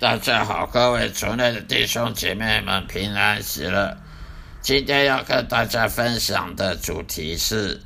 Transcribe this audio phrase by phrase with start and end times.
[0.00, 3.98] 大家好，各位族内的弟兄姐妹们平安喜乐。
[4.62, 7.82] 今天要跟大家分享的主题是：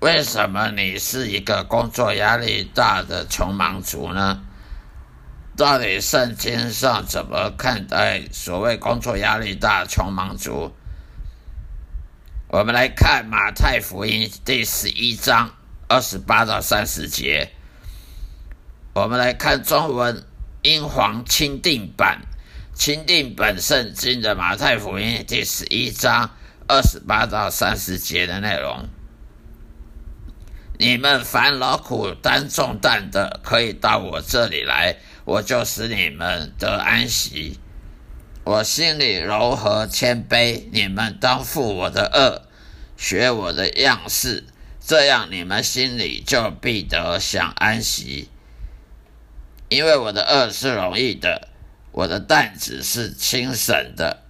[0.00, 4.42] 为什么你是一个工作压力大的穷忙族呢？
[5.56, 10.74] 到底圣经上怎么看待所谓工作压力大穷忙族？
[12.48, 15.54] 我们来看马太福音第十一章
[15.88, 17.50] 二十八到三十节。
[18.92, 20.26] 我们来看中文。
[20.64, 22.22] 英皇钦定版、
[22.74, 26.30] 钦定本圣经的马太福音第十一章
[26.66, 28.88] 二十八到三十节的内容。
[30.78, 37.60] 你们烦劳苦担重担的，可以到我这里来，我就使你们得安息。
[38.44, 42.48] 我心里柔和谦卑，你们当负我的恶，
[42.96, 44.46] 学我的样式，
[44.80, 48.30] 这样你们心里就必得享安息。
[49.68, 51.48] 因为我的恶是容易的，
[51.90, 54.22] 我的担子是轻省的。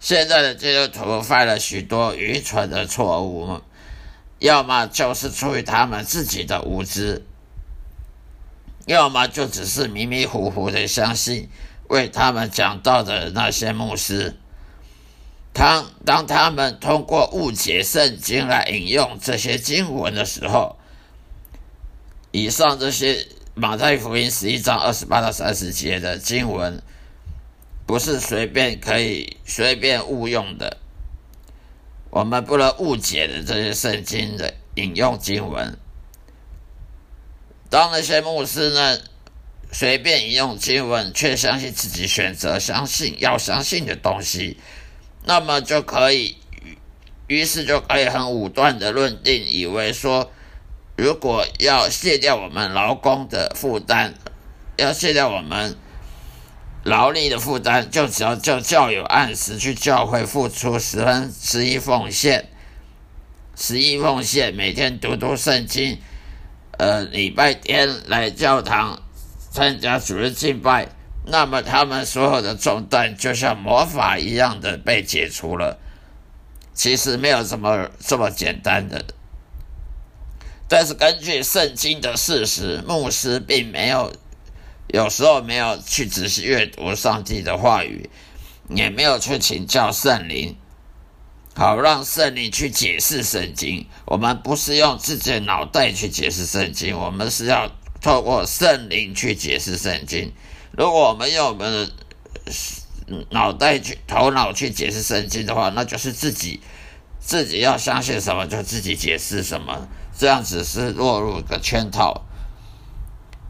[0.00, 3.62] 现在的基督徒犯了许多愚蠢的错误，
[4.40, 7.24] 要么就是出于他们自己的无知，
[8.84, 11.48] 要么就只是迷迷糊糊的相信
[11.88, 14.36] 为他们讲道的那些牧师。
[15.52, 20.76] 当当他们通过误解圣经来引用这些经文的时候，
[22.32, 23.26] 以上这些。
[23.58, 26.82] 马太福音十一章二十八到三十节的经文，
[27.86, 30.76] 不是随便可以随便误用的。
[32.10, 35.78] 我们不能误解的这些圣经的引用经文。
[37.70, 38.98] 当那些牧师呢
[39.72, 44.58] 随便引用经文，却相信自己选择相信要相信的东西，
[45.24, 46.36] 那么就可以，
[47.26, 50.30] 于是就可以很武断的论定，以为说。
[50.96, 54.14] 如果要卸掉我们劳工的负担，
[54.76, 55.76] 要卸掉我们
[56.84, 62.48] 劳力的负担，就只要叫教友按时去教会付出十分十一奉献，
[63.54, 65.98] 十一奉献，每天读读圣经，
[66.78, 69.02] 呃，礼拜天来教堂
[69.50, 70.88] 参加主日敬拜，
[71.26, 75.78] 那么他们所有的重担就像魔法一样的被解除了。
[76.72, 79.04] 其实没有这么这么简单的。
[80.68, 84.12] 但是根据圣经的事实，牧师并没有
[84.88, 88.10] 有时候没有去仔细阅读上帝的话语，
[88.70, 90.56] 也没有去请教圣灵，
[91.54, 93.86] 好让圣灵去解释圣经。
[94.06, 100.32] 我们不是用自己的脑袋去解释圣经，我们是要透过圣灵去解释圣经。
[100.72, 101.92] 如果我们用我们的
[103.30, 106.60] 脑袋去头脑去解释圣经的话，那就是自己
[107.20, 109.88] 自己要相信什么就自己解释什么。
[110.18, 112.22] 这样只是落入个圈套，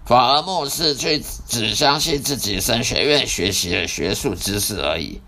[0.05, 5.21] 反而牧师却只相信自己神学院学习的学术知识而已。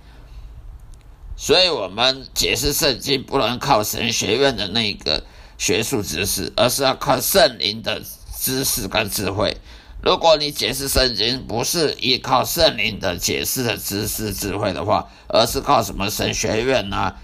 [1.37, 5.23] 所以，我们解释圣经不能靠神学院的那个
[5.57, 8.03] 学术知识，而是要靠圣灵的
[8.37, 9.57] 知识跟智慧。
[10.03, 17.15] 如果你解释圣经不是依靠圣灵的解释的知识智慧的话，而是靠什么神学院呐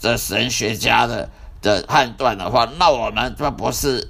[0.00, 1.28] 的神学家的。
[1.60, 4.08] 的判断的话，那我们就不是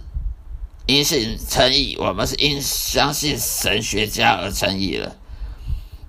[0.86, 5.16] 因信称义，我们是因相信神学家而称义了。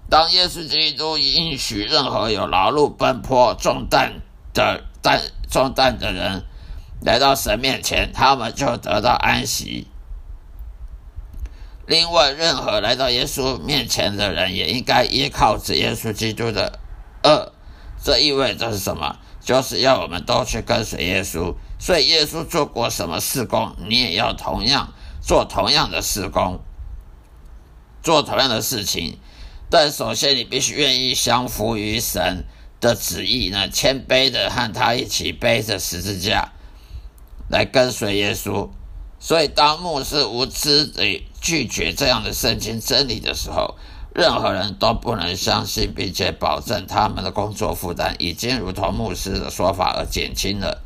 [0.09, 4.21] 当耶稣基督允许任何有劳碌奔波、重担
[4.53, 6.43] 的担重担的人
[7.01, 9.87] 来到神面前，他们就得到安息。
[11.85, 16.79] 另外，任何来到耶稣面前的人也应该依靠着耶稣基督的
[17.23, 17.51] 恶。
[18.03, 19.17] 这意味着是什么？
[19.49, 24.93] 就是要我们都去跟随耶稣，所以耶稣做过什么事工，你也要同样
[25.23, 26.59] 做同样的事工，
[28.03, 29.17] 做同样的事情。
[29.67, 32.45] 但首先，你必须愿意降服于神
[32.79, 36.51] 的旨意呢，谦卑的和他一起背着十字架
[37.49, 38.69] 来跟随耶稣。
[39.19, 43.79] 所以，当牧师无知的拒绝这样的圣经真理的时候，
[44.13, 50.81] 任何人都不能相信，并且保证他们的工作负担已经如同牧师的说法而减轻了。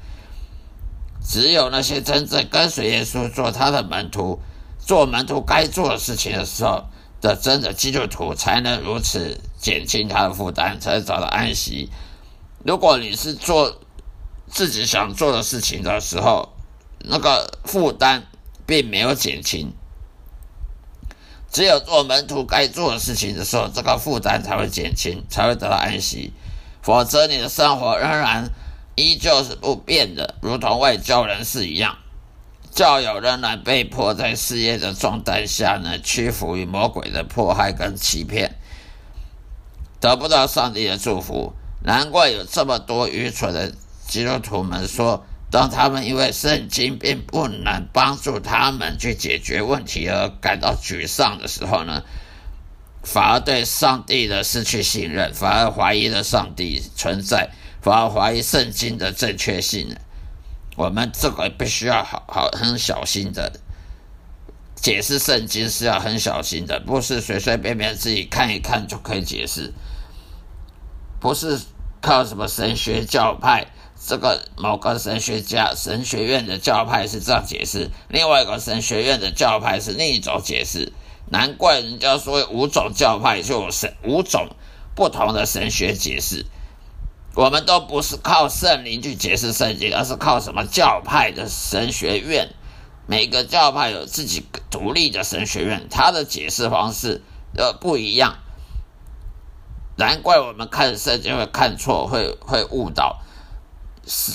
[1.26, 4.40] 只有那些真正跟随耶稣做他的门徒、
[4.78, 6.84] 做门徒该做的事情的时候
[7.22, 11.90] 的真的基督徒，才能如此减轻他的负担，才能找到安息。
[12.66, 13.80] 如果你是做
[14.50, 16.50] 自己想做的事情的时候，
[17.00, 18.24] 那个负担
[18.66, 19.74] 并没有减轻。
[21.54, 26.34] 只有做门徒该做的事情的时候，这个负担才会减轻，才会得到安息。
[26.82, 28.50] 否则，你的生活仍然
[28.96, 31.96] 依旧是不变的，如同外交人士一样，
[32.72, 38.56] 教友仍然被迫在事业的重担下呢，屈服于魔鬼的迫害跟欺骗，
[40.00, 41.54] 得不到上帝的祝福。
[41.84, 43.72] 难怪有这么多愚蠢的
[44.08, 45.24] 基督徒们说，
[45.54, 52.02] 当他们因为圣经并不能帮助他们去解决问题而感到沮丧的时候呢，
[53.04, 57.52] 反而对上帝的失去信任，反而怀疑了上帝存在，
[57.84, 59.96] 反而怀疑圣经的正确性。
[60.76, 63.60] 我们这个必须要好好很小心的
[64.74, 69.72] 解释圣经，是要很小心的，不是随随便便自己看一看就可以解释，
[71.20, 71.60] 不是
[72.02, 73.68] 靠什么神学教派，
[74.06, 80.92] 这个某个神学家神学院的教派是这样解释，另外一个神学院的教派是另一种解释，
[81.30, 84.50] 难怪人家说五种教派就有神五种
[84.94, 86.46] 不同的神学解释。
[87.36, 92.50] 我们都不是靠圣灵去解释圣经，而是靠什么教派的神学院？
[93.08, 97.22] 每个教派有自己独立的神学院，它的解释方式
[97.58, 98.36] 呃不一样。
[99.96, 103.22] 难怪我们看圣经会看错，会会误导。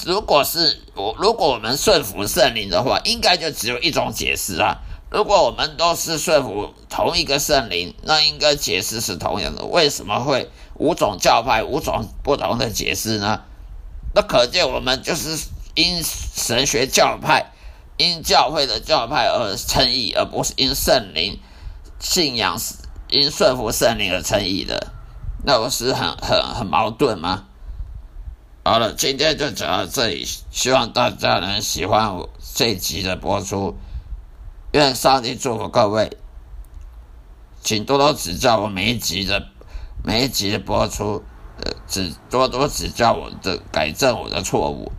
[0.06, 4.78] 如果是我，如果我们顺服圣灵的话，应该就只有一种解释啊。
[5.10, 9.64] 如果我们都是顺服同一个圣灵，那应该解释是同样的。
[9.64, 10.50] 为什么会？
[10.74, 13.42] 五种教派，五种不同的解释呢？
[14.14, 15.36] 那可见我们就是
[15.74, 17.52] 因神学教派、
[17.96, 21.40] 因教会的教派而称义，而不是因圣灵
[21.98, 22.56] 信仰、
[23.10, 24.92] 因顺服圣灵而称义的。
[25.44, 27.44] 那不是很很很矛盾吗？
[28.68, 33.74] 好了今天就讲到这里希望大家能喜欢我这一集的播出。
[34.72, 36.18] 愿上帝祝福各位。
[37.62, 39.48] 请多多指教我每一集的
[40.04, 41.24] 每一集的播出
[41.86, 44.92] 指多多指教我的改正我的错误。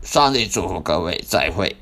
[0.00, 1.76] 上帝祝福各位再会。